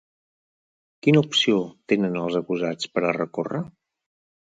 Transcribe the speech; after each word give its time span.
Quina 1.07 1.21
opció 1.25 1.59
tenen 1.93 2.17
els 2.21 2.37
acusats 2.39 2.89
per 2.95 3.05
a 3.05 3.13
recórrer? 3.19 3.63